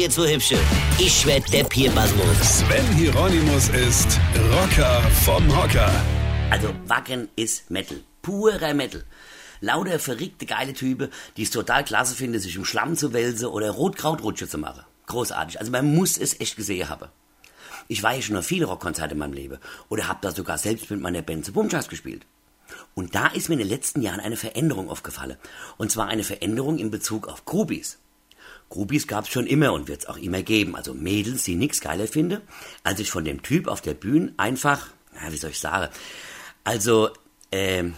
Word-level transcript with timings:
ihr 0.00 0.08
zwei 0.08 0.32
Hübsche. 0.34 0.58
Ich 0.98 1.26
werd 1.26 1.52
der 1.52 1.64
Pierpasmus. 1.64 2.24
Sven 2.40 2.86
Hieronymus 2.96 3.68
ist 3.68 4.18
Rocker 4.50 5.02
vom 5.24 5.46
Hocker. 5.54 5.90
Also, 6.50 6.70
Wacken 6.86 7.28
ist 7.36 7.70
Metal. 7.70 7.98
Purer 8.22 8.72
Metal. 8.72 9.04
Lauter 9.60 9.98
verrückte 9.98 10.46
geile 10.46 10.72
Typen, 10.72 11.10
die 11.36 11.42
es 11.42 11.50
total 11.50 11.84
klasse 11.84 12.14
finden, 12.14 12.40
sich 12.40 12.56
im 12.56 12.64
Schlamm 12.64 12.96
zu 12.96 13.12
wälzen 13.12 13.48
oder 13.48 13.70
Rotkrautrutsche 13.72 14.48
zu 14.48 14.56
machen. 14.56 14.84
Großartig. 15.04 15.60
Also 15.60 15.70
man 15.70 15.94
muss 15.94 16.16
es 16.16 16.40
echt 16.40 16.56
gesehen 16.56 16.88
haben. 16.88 17.10
Ich 17.86 18.02
war 18.02 18.14
ja 18.14 18.22
schon 18.22 18.36
auf 18.38 18.46
viele 18.46 18.66
Rockkonzerte 18.66 19.12
in 19.12 19.18
meinem 19.18 19.34
Leben 19.34 19.58
oder 19.90 20.08
habe 20.08 20.20
da 20.22 20.30
sogar 20.30 20.56
selbst 20.56 20.90
mit 20.90 21.00
meiner 21.00 21.20
Band 21.20 21.44
zu 21.44 21.52
Bumschas 21.52 21.88
gespielt. 21.88 22.24
Und 22.94 23.14
da 23.14 23.26
ist 23.26 23.50
mir 23.50 23.56
in 23.56 23.58
den 23.58 23.68
letzten 23.68 24.00
Jahren 24.00 24.20
eine 24.20 24.36
Veränderung 24.36 24.88
aufgefallen. 24.88 25.36
Und 25.76 25.92
zwar 25.92 26.06
eine 26.06 26.24
Veränderung 26.24 26.78
in 26.78 26.90
Bezug 26.90 27.28
auf 27.28 27.44
Groupies. 27.44 27.98
Groupies 28.70 29.06
gab's 29.06 29.28
schon 29.28 29.46
immer 29.46 29.72
und 29.72 29.88
wird's 29.88 30.06
auch 30.06 30.16
immer 30.16 30.42
geben. 30.42 30.76
Also 30.76 30.94
Mädels, 30.94 31.42
die 31.42 31.56
nix 31.56 31.80
geiler 31.80 32.06
finde, 32.06 32.40
als 32.84 33.00
ich 33.00 33.10
von 33.10 33.24
dem 33.24 33.42
Typ 33.42 33.66
auf 33.66 33.80
der 33.80 33.94
Bühne 33.94 34.32
einfach, 34.36 34.88
na, 35.12 35.32
wie 35.32 35.36
soll 35.36 35.50
ich 35.50 35.58
sagen, 35.58 35.92
also, 36.64 37.10
ähm, 37.52 37.94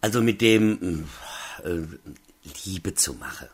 also 0.00 0.20
mit 0.20 0.40
dem 0.40 1.06
äh, 1.64 1.82
Liebe 2.64 2.94
zu 2.94 3.14
machen. 3.14 3.48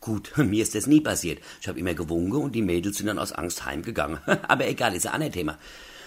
Gut, 0.00 0.32
mir 0.36 0.62
ist 0.62 0.74
das 0.74 0.86
nie 0.86 1.00
passiert. 1.00 1.40
Ich 1.60 1.68
habe 1.68 1.78
immer 1.78 1.94
gewunken 1.94 2.42
und 2.42 2.54
die 2.54 2.62
Mädels 2.62 2.98
sind 2.98 3.06
dann 3.06 3.18
aus 3.18 3.32
Angst 3.32 3.64
heimgegangen. 3.64 4.18
Aber 4.48 4.66
egal, 4.66 4.94
ist 4.94 5.06
ein 5.06 5.32
Thema. 5.32 5.58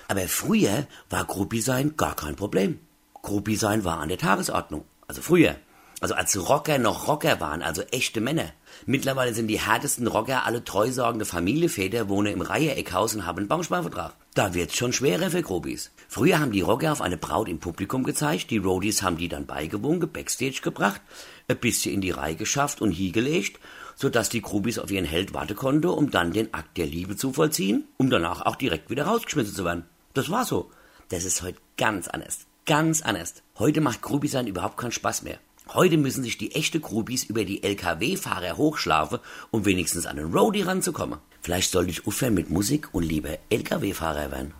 Aber 0.08 0.27
früher 0.27 0.88
war 1.10 1.26
Groupie 1.26 1.62
sein 1.62 1.96
gar 1.96 2.16
kein 2.16 2.35
Problem. 2.35 2.80
Groupie 3.22 3.55
sein 3.55 3.85
war 3.85 3.99
an 3.99 4.10
der 4.10 4.18
Tagesordnung. 4.18 4.84
Also 5.08 5.22
früher. 5.22 5.55
Also 6.02 6.16
als 6.16 6.50
Rocker 6.50 6.80
noch 6.80 7.08
Rocker 7.08 7.40
waren, 7.40 7.62
also 7.62 7.84
echte 7.91 8.22
Männer. 8.22 8.52
Mittlerweile 8.88 9.36
sind 9.36 9.48
die 9.48 9.60
härtesten 9.60 10.08
Rocker 10.08 10.48
alle 10.48 10.64
treusorgende 10.64 11.26
Familienväter, 11.26 12.10
wohnen 12.10 12.34
im 12.34 12.41
Reihe-Eckhaus 12.41 13.14
und 13.14 13.27
haben 13.27 13.38
einen 13.38 13.48
Baumsparvertrag. 13.48 14.16
Da 14.34 14.55
wird's 14.55 14.76
schon 14.76 14.94
schwerer 14.94 15.29
für 15.29 15.44
Grobis. 15.44 15.91
Früher 16.10 16.40
haben 16.40 16.54
die 16.54 16.62
Rocker 16.62 16.91
auf 16.91 17.02
eine 17.02 17.18
Braut 17.18 17.48
im 17.48 17.60
Publikum 17.60 18.04
gezeigt, 18.04 18.49
die 18.49 18.57
Roadies 18.57 19.04
haben 19.04 19.18
die 19.18 19.27
dann 19.27 19.46
beigewunken, 19.46 20.12
Backstage 20.12 20.62
gebracht, 20.63 21.02
ein 21.48 21.60
bisschen 21.60 21.94
in 21.94 22.02
die 22.02 22.10
Reihe 22.10 22.35
geschafft 22.35 22.82
und 22.82 22.91
hingelegt, 22.91 23.60
sodass 23.96 24.29
die 24.29 24.41
Grubis 24.41 24.79
auf 24.79 24.90
ihren 24.90 25.05
Held 25.05 25.35
warten 25.35 25.55
konnte, 25.55 25.91
um 25.91 26.10
dann 26.10 26.34
den 26.34 26.52
Akt 26.52 26.77
der 26.77 26.88
Liebe 26.88 27.16
zu 27.16 27.32
vollziehen, 27.32 27.88
um 27.98 28.10
danach 28.10 28.41
auch 28.41 28.55
direkt 28.55 28.90
wieder 28.90 29.05
rausgeschmissen 29.05 29.54
zu 29.54 29.66
werden. 29.66 29.85
Das 30.16 30.32
war 30.32 30.46
so. 30.46 30.72
Das 31.10 31.26
ist 31.26 31.44
heute 31.44 31.60
ganz 31.77 32.07
anders. 32.07 32.48
Ganz 32.66 33.04
anders. 33.04 33.35
Heute 33.60 33.82
macht 33.82 33.99
sein 34.26 34.48
überhaupt 34.48 34.77
keinen 34.77 34.91
Spaß 34.91 35.22
mehr. 35.22 35.38
Heute 35.70 35.98
müssen 35.98 36.23
sich 36.23 36.37
die 36.37 36.54
echte 36.54 36.79
Groupies 36.79 37.23
über 37.23 37.45
die 37.45 37.63
LKW-Fahrer 37.63 38.57
hochschlafen, 38.57 39.20
um 39.51 39.65
wenigstens 39.65 40.05
an 40.05 40.17
den 40.17 40.34
Roadie 40.34 40.63
ranzukommen. 40.63 41.20
Vielleicht 41.41 41.71
sollte 41.71 41.91
ich 41.91 42.05
aufhören 42.05 42.34
mit 42.34 42.49
Musik 42.49 42.90
und 42.93 43.04
lieber 43.04 43.37
LKW-Fahrer 43.49 44.32
werden. 44.32 44.54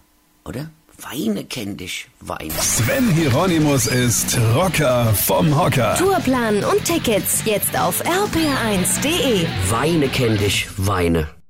Oder? 0.45 0.72
Weine 0.97 1.45
kenn 1.45 1.77
dich, 1.77 2.07
Weine. 2.19 2.53
Sven 2.61 3.09
Hieronymus 3.11 3.88
ist 3.88 4.38
Rocker 4.55 5.13
vom 5.16 5.57
Hocker. 5.57 5.95
Tourplan 5.97 6.63
und 6.63 6.85
Tickets 6.85 7.41
jetzt 7.45 7.77
auf 7.79 8.03
rpr1.de. 8.05 9.47
Weine 9.69 10.09
kenn 10.09 10.38
dich, 10.38 10.67
Weine. 10.77 11.41